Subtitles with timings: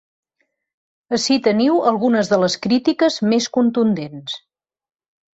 [1.17, 4.39] Ací teniu algunes de les crítiques més contundents.